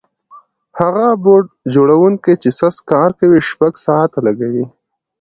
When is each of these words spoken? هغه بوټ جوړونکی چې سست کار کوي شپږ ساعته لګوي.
هغه 0.79 1.07
بوټ 1.23 1.45
جوړونکی 1.73 2.33
چې 2.41 2.49
سست 2.59 2.81
کار 2.91 3.09
کوي 3.19 3.39
شپږ 3.49 3.71
ساعته 3.85 4.19
لګوي. 4.27 4.65